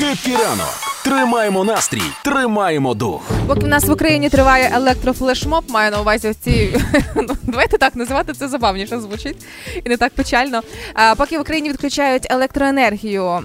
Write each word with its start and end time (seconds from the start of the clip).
Хеппі 0.00 0.36
ранок! 0.36 0.89
Тримаємо 1.04 1.64
настрій, 1.64 2.02
тримаємо 2.24 2.94
дух. 2.94 3.22
Поки 3.46 3.60
в 3.60 3.68
нас 3.68 3.84
в 3.84 3.90
Україні 3.92 4.28
триває 4.28 4.70
електрофлешмоб, 4.74 5.64
маю 5.68 5.90
на 5.90 6.00
увазі 6.00 6.34
ці 6.40 6.80
ну, 7.16 7.36
давайте 7.42 7.78
так 7.78 7.96
називати 7.96 8.32
це 8.32 8.48
забавніше 8.48 9.00
звучить 9.00 9.36
і 9.84 9.88
не 9.88 9.96
так 9.96 10.12
печально. 10.14 10.60
А 10.94 11.14
поки 11.14 11.38
в 11.38 11.40
Україні 11.40 11.68
відключають 11.68 12.26
електроенергію, 12.30 13.42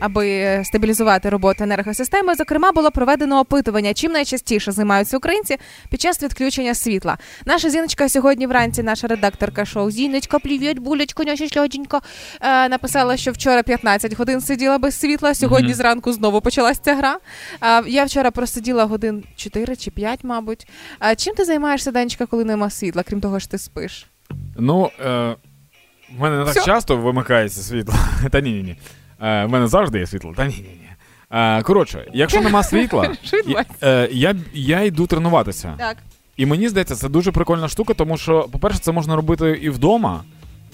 аби 0.00 0.60
стабілізувати 0.64 1.28
роботу 1.28 1.64
енергосистеми, 1.64 2.34
зокрема 2.34 2.72
було 2.72 2.90
проведено 2.90 3.40
опитування, 3.40 3.94
чим 3.94 4.12
найчастіше 4.12 4.72
займаються 4.72 5.16
українці 5.16 5.56
під 5.90 6.00
час 6.00 6.22
відключення 6.22 6.74
світла. 6.74 7.18
Наша 7.46 7.70
зіночка 7.70 8.08
сьогодні 8.08 8.46
вранці, 8.46 8.82
наша 8.82 9.06
редакторка 9.06 9.64
шоу 9.64 9.90
Зіночка, 9.90 10.38
плів'ять, 10.38 10.78
булечко, 10.78 11.22
е, 12.40 12.68
написала, 12.68 13.16
що 13.16 13.32
вчора 13.32 13.62
15 13.62 14.14
годин 14.18 14.40
сиділа 14.40 14.78
без 14.78 15.00
світла. 15.00 15.34
Сьогодні 15.34 15.68
Мгм. 15.68 15.76
зранку 15.76 16.12
знову 16.12 16.40
почалася 16.40 16.80
ця 16.84 16.94
гра. 17.02 17.18
А, 17.60 17.82
я 17.86 18.04
вчора 18.04 18.30
просиділа 18.30 18.84
годин 18.84 19.24
4 19.36 19.76
чи 19.76 19.90
5, 19.90 20.24
мабуть. 20.24 20.66
А 20.98 21.14
чим 21.14 21.34
ти 21.34 21.44
займаєшся, 21.44 21.90
Данечка, 21.92 22.26
коли 22.26 22.44
нема 22.44 22.70
світла, 22.70 23.02
крім 23.02 23.20
того, 23.20 23.40
що 23.40 23.50
ти 23.50 23.58
спиш? 23.58 24.06
Ну, 24.56 24.90
е, 25.00 25.36
в 26.18 26.20
мене 26.20 26.38
не 26.38 26.44
так 26.44 26.54
Всьо? 26.54 26.64
часто 26.64 26.96
вимикається 26.96 27.62
світло. 27.62 27.94
Та 28.30 28.40
ні, 28.40 28.52
ні, 28.52 28.62
ні. 28.62 28.76
Е, 29.26 29.44
в 29.44 29.48
мене 29.48 29.66
завжди 29.66 29.98
є 29.98 30.06
світло. 30.06 30.34
Та 30.36 30.46
ні, 30.46 30.54
ні, 30.54 30.62
ні. 30.62 30.88
Е, 31.30 31.62
коротше, 31.62 32.06
якщо 32.14 32.40
нема 32.40 32.62
світла, 32.62 33.10
я, 33.46 33.64
е, 33.82 34.08
я, 34.12 34.34
я 34.52 34.80
йду 34.80 35.06
тренуватися. 35.06 35.74
Так. 35.78 35.96
І 36.36 36.46
мені 36.46 36.68
здається, 36.68 36.94
це 36.96 37.08
дуже 37.08 37.32
прикольна 37.32 37.68
штука, 37.68 37.94
тому 37.94 38.16
що, 38.16 38.48
по-перше, 38.52 38.78
це 38.78 38.92
можна 38.92 39.16
робити 39.16 39.58
і 39.62 39.70
вдома. 39.70 40.24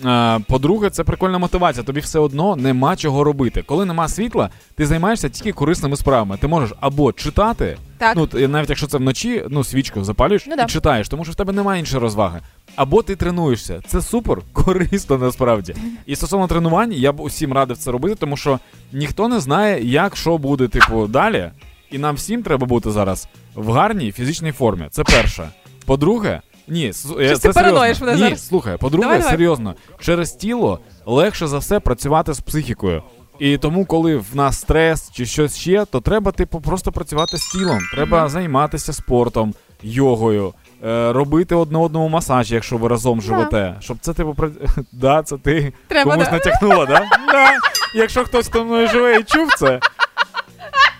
Е, 0.04 0.40
По-друге, 0.46 0.90
це 0.90 1.04
прикольна 1.04 1.38
мотивація. 1.38 1.84
Тобі 1.84 2.00
все 2.00 2.18
одно 2.18 2.56
нема 2.56 2.96
чого 2.96 3.24
робити. 3.24 3.62
Коли 3.66 3.84
нема 3.84 4.08
світла, 4.08 4.50
ти 4.74 4.86
займаєшся 4.86 5.28
тільки 5.28 5.52
корисними 5.52 5.96
справами. 5.96 6.36
Ти 6.36 6.46
можеш 6.48 6.72
або 6.80 7.12
читати, 7.12 7.76
Так. 7.98 8.16
ну 8.16 8.48
навіть 8.48 8.68
якщо 8.68 8.86
це 8.86 8.98
вночі, 8.98 9.44
ну 9.48 9.64
свічку 9.64 10.04
запалюєш 10.04 10.44
Ну 10.46 10.56
да. 10.56 10.62
і 10.62 10.66
читаєш, 10.66 11.08
тому 11.08 11.24
що 11.24 11.32
в 11.32 11.36
тебе 11.36 11.52
немає 11.52 11.80
іншої 11.80 12.02
розваги. 12.02 12.40
Або 12.76 13.02
ти 13.02 13.16
тренуєшся. 13.16 13.80
Це 13.86 14.02
супер 14.02 14.38
корисно 14.52 15.18
насправді. 15.18 15.74
І 16.06 16.16
стосовно 16.16 16.46
тренувань, 16.46 16.92
я 16.92 17.12
б 17.12 17.20
усім 17.20 17.52
радив 17.52 17.78
це 17.78 17.90
робити, 17.92 18.14
тому 18.14 18.36
що 18.36 18.58
ніхто 18.92 19.28
не 19.28 19.40
знає, 19.40 19.84
як 19.84 20.16
що 20.16 20.38
буде, 20.38 20.68
типу, 20.68 21.06
далі. 21.06 21.50
І 21.90 21.98
нам 21.98 22.14
всім 22.14 22.42
треба 22.42 22.66
бути 22.66 22.90
зараз 22.90 23.28
в 23.54 23.70
гарній 23.72 24.12
фізичній 24.12 24.52
формі. 24.52 24.86
Це 24.90 25.04
перше. 25.04 25.48
По-друге, 25.86 26.40
ні, 26.70 26.80
я- 26.82 26.92
Щось 26.92 27.40
це 27.40 27.48
ти 27.48 27.54
параноїш 27.54 28.00
мене 28.00 28.12
Ні, 28.12 28.18
зараз. 28.18 28.46
слухай, 28.46 28.76
по-друге, 28.76 29.04
Давай, 29.04 29.18
давай. 29.18 29.32
серйозно, 29.32 29.74
через 30.00 30.32
тіло 30.32 30.78
легше 31.06 31.46
за 31.46 31.58
все 31.58 31.80
працювати 31.80 32.32
з 32.34 32.40
психікою. 32.40 33.02
І 33.38 33.58
тому, 33.58 33.84
коли 33.86 34.16
в 34.16 34.26
нас 34.34 34.58
стрес 34.60 35.10
чи 35.12 35.26
щось 35.26 35.56
ще, 35.56 35.84
то 35.84 36.00
треба, 36.00 36.32
типу, 36.32 36.60
просто 36.60 36.92
працювати 36.92 37.38
з 37.38 37.46
тілом. 37.46 37.78
Треба 37.94 38.28
займатися 38.28 38.92
спортом, 38.92 39.54
йогою, 39.82 40.54
е, 40.84 41.12
робити 41.12 41.54
одне 41.54 41.78
одному 41.78 42.08
масаж, 42.08 42.52
якщо 42.52 42.76
ви 42.76 42.88
разом 42.88 43.22
живете. 43.22 43.74
Щоб 43.80 43.96
це, 44.00 44.12
типу, 44.14 44.30
пра- 44.30 44.50
да, 44.92 45.22
це 45.22 45.36
ти 45.36 45.72
Треба, 45.88 46.10
комусь 46.10 46.26
да? 46.28 46.32
натякнула, 46.32 46.86
да? 46.86 46.98
да? 47.32 47.50
Якщо 47.94 48.24
хтось 48.24 48.46
хто 48.48 48.64
мною 48.64 48.88
живе 48.88 49.18
і 49.20 49.22
чув 49.22 49.48
це. 49.58 49.80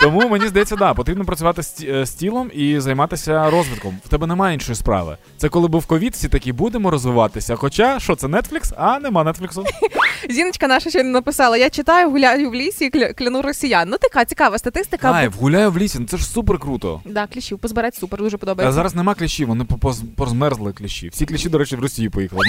Тому 0.01 0.29
мені 0.29 0.49
здається, 0.49 0.77
да, 0.77 0.95
потрібно 0.95 1.25
працювати 1.25 1.63
з, 1.63 1.85
е, 1.85 2.07
з 2.07 2.11
тілом 2.11 2.51
і 2.55 2.81
займатися 2.81 3.51
розвитком. 3.51 3.99
В 4.05 4.09
тебе 4.09 4.27
немає 4.27 4.55
іншої 4.55 4.77
справи. 4.77 5.17
Це 5.37 5.49
коли 5.49 5.69
був 5.69 5.87
ковід, 5.87 6.13
всі 6.13 6.29
такі 6.29 6.53
будемо 6.53 6.91
розвиватися. 6.91 7.57
Хоча 7.57 8.01
що 8.01 8.17
це 8.17 8.27
Netflix? 8.27 8.73
А 8.77 8.99
нема 8.99 9.23
Netflix. 9.25 9.65
Зіночка 10.31 10.69
наша 10.69 10.91
ще 10.91 11.03
не 11.03 11.11
написала. 11.11 11.57
Я 11.57 11.71
читаю, 11.71 12.11
гуляю 12.11 12.51
в 12.51 12.55
лісі 12.55 12.91
кля- 12.91 13.15
кляну 13.15 13.43
росіян. 13.43 13.89
Ну 13.91 13.97
така 14.01 14.25
цікава 14.25 14.59
статистика. 14.59 15.13
Кайф, 15.13 15.37
гуляю 15.37 15.71
в 15.71 15.79
лісі, 15.79 15.99
ну 15.99 16.07
це 16.07 16.17
ж 16.17 16.25
супер 16.27 16.59
круто. 16.59 17.01
Да, 17.05 17.27
кліщів 17.27 17.59
позбирати 17.59 17.97
супер, 18.01 18.19
дуже 18.19 18.37
А 18.37 18.39
подобається. 18.39 18.73
зараз 18.73 18.95
нема 18.95 19.15
кліщів, 19.15 19.49
вони 19.49 19.65
поз- 19.65 20.05
позмерзли 20.17 20.73
кліщі. 20.73 21.09
Всі 21.09 21.27
кліщі, 21.27 21.49
до 21.49 21.59
речі, 21.59 21.77
в 21.77 21.81
Росію 21.81 22.11
поїхали? 22.11 22.45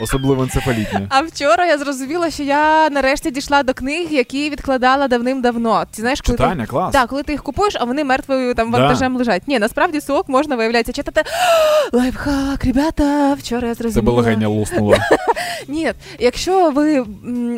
Особливо 0.00 0.42
енцефалітні. 0.42 1.06
А 1.08 1.20
вчора 1.20 1.66
я 1.66 1.78
зрозуміла, 1.78 2.30
що 2.30 2.42
я 2.42 2.90
нарешті 2.90 3.30
дійшла 3.30 3.62
до 3.62 3.74
книг, 3.74 4.06
які 4.10 4.50
відкладала 4.50 5.08
давним-давно. 5.08 5.84
Ти 5.90 6.00
знаєш, 6.02 6.20
коли 6.20 6.38
ти... 6.38 6.66
Клас. 6.66 6.92
Так, 6.92 7.08
коли 7.10 7.22
ти 7.22 7.32
їх 7.32 7.42
купуєш, 7.42 7.76
а 7.80 7.84
вони 7.84 8.04
мертвою 8.04 8.54
там 8.54 8.70
Да. 8.70 8.78
вантажем 8.78 9.16
лежать. 9.16 9.42
Ні, 9.46 9.58
насправді 9.58 10.00
сок 10.00 10.28
можна 10.28 10.56
виявляється 10.56 10.92
читати. 10.92 11.22
Лайфхак, 11.92 12.64
ребята, 12.64 13.34
вчора 13.34 13.68
я 13.68 13.74
Тебе 13.74 13.90
зрозуміла. 13.90 14.16
легеня 14.22 14.48
луснуло. 14.48 14.96
Ні, 15.68 15.92
якщо 16.18 16.70
ви 16.70 17.04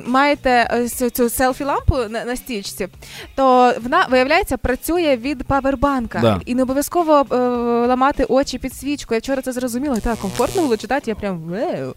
маєте 0.06 0.70
ось 0.84 1.12
цю 1.12 1.28
селфі-лампу 1.28 2.08
на, 2.08 2.24
на 2.24 2.36
стічці, 2.36 2.88
то 3.34 3.72
вона, 3.82 4.06
виявляється, 4.10 4.56
працює 4.56 5.16
від 5.16 5.44
павербанка. 5.44 6.18
Да. 6.20 6.40
І 6.46 6.54
не 6.54 6.62
обов'язково 6.62 7.26
е, 7.32 7.36
ламати 7.86 8.24
очі 8.24 8.58
під 8.58 8.74
свічку. 8.74 9.14
Я 9.14 9.20
вчора 9.20 9.42
це 9.42 9.52
зрозуміла, 9.52 9.96
так 10.00 10.18
комфортно 10.18 10.62
було 10.62 10.76
читати, 10.76 11.10
я 11.10 11.14
прям 11.14 11.38
веу. 11.38 11.94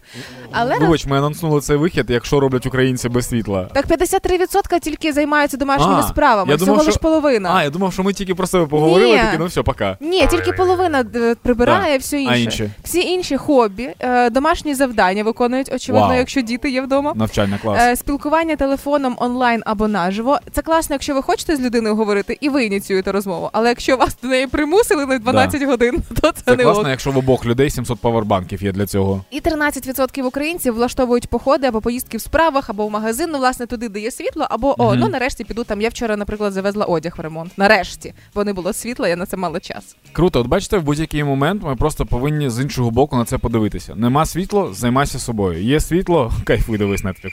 Але 0.52 0.78
Вибач, 0.78 1.06
ми 1.06 1.18
анонснули 1.18 1.60
цей 1.60 1.76
вихід, 1.76 2.06
якщо 2.08 2.40
роблять 2.40 2.66
українці 2.66 3.08
без 3.08 3.28
світла. 3.28 3.68
так 3.74 3.86
53% 3.86 4.80
тільки 4.80 5.12
займаються 5.12 5.56
домашніми 5.56 5.94
А, 5.98 6.02
справами. 6.02 6.50
я 6.50 6.56
Всього 6.56 6.70
думав, 6.72 6.86
лиш 6.86 6.94
що- 6.94 7.00
половина. 7.02 7.50
А, 7.54 7.62
я 7.62 7.70
думав, 7.70 7.92
що 7.92 8.02
ми 8.02 8.12
тільки 8.12 8.34
про 8.34 8.46
себе 8.46 8.66
поговорили, 8.66 9.12
Ні. 9.12 9.18
такі, 9.18 9.36
ну 9.38 9.46
все, 9.46 9.62
пока. 9.62 9.96
Ні, 10.00 10.26
тільки 10.26 10.52
половина 10.52 11.04
е, 11.14 11.34
прибирає, 11.42 11.98
все 11.98 12.20
інше. 12.20 12.32
А 12.32 12.36
інші? 12.36 12.70
Всі 12.84 13.00
інші 13.00 13.36
хобі, 13.36 13.90
е, 14.00 14.30
домашні 14.30 14.74
завдання 14.74 15.24
виконують, 15.24 15.72
очевидно, 15.74 16.08
Вау. 16.08 16.16
якщо 16.18 16.40
діти 16.40 16.70
є 16.70 16.82
вдома. 16.82 17.12
Навчання 17.14 17.58
клас. 17.62 17.82
Е, 17.82 17.96
спілкування 17.96 18.56
телефоном 18.56 19.16
онлайн 19.18 19.62
або 19.66 19.88
наживо. 19.88 20.38
Це 20.52 20.62
класно, 20.62 20.94
якщо 20.94 21.14
ви 21.14 21.22
хочете 21.22 21.56
з 21.56 21.60
людиною 21.60 21.96
говорити 21.96 22.38
і 22.40 22.48
ви 22.48 22.64
ініціюєте 22.64 23.12
розмову. 23.12 23.50
Але 23.52 23.68
якщо 23.68 23.96
вас 23.96 24.16
до 24.22 24.28
неї 24.28 24.46
примусили 24.46 25.06
на 25.06 25.18
12 25.18 25.62
годин, 25.62 26.02
то 26.20 26.32
це, 26.32 26.42
Це 26.44 26.56
не 26.56 26.64
класно, 26.64 26.82
ок. 26.82 26.88
якщо 26.88 27.10
в 27.10 27.18
обох 27.18 27.46
людей 27.46 27.70
700 27.70 28.00
павербанків 28.00 28.62
є 28.62 28.72
для 28.72 28.86
цього. 28.86 29.24
І 29.30 29.40
13% 29.40 30.21
українців 30.26 30.74
влаштовують 30.74 31.28
походи 31.28 31.66
або 31.66 31.80
поїздки 31.80 32.16
в 32.16 32.20
справах, 32.20 32.70
або 32.70 32.86
в 32.86 32.90
магазин, 32.90 33.30
ну, 33.32 33.38
власне, 33.38 33.66
туди, 33.66 33.88
де 33.88 34.00
є 34.00 34.10
світло, 34.10 34.46
або 34.50 34.82
о, 34.82 34.94
ну 34.94 35.08
нарешті 35.08 35.44
піду 35.44 35.64
там. 35.64 35.80
Я 35.80 35.88
вчора, 35.88 36.16
наприклад, 36.16 36.52
завезла 36.52 36.84
одяг 36.84 37.14
в 37.16 37.20
ремонт. 37.20 37.58
Нарешті, 37.58 38.14
бо 38.34 38.44
не 38.44 38.52
було 38.52 38.72
світла, 38.72 39.08
я 39.08 39.16
на 39.16 39.26
це 39.26 39.36
мала 39.36 39.60
час. 39.60 39.96
Круто, 40.12 40.40
от 40.40 40.46
бачите, 40.46 40.78
в 40.78 40.82
будь-який 40.82 41.24
момент 41.24 41.62
ми 41.62 41.76
просто 41.76 42.06
повинні 42.06 42.50
з 42.50 42.62
іншого 42.62 42.90
боку 42.90 43.16
на 43.16 43.24
це 43.24 43.38
подивитися. 43.38 43.94
Нема 43.94 44.26
світло, 44.26 44.72
займайся 44.72 45.18
собою. 45.18 45.62
Є 45.62 45.80
світло, 45.80 46.32
кайфуй, 46.44 46.78
дивись 46.78 47.04
Netflix. 47.04 47.30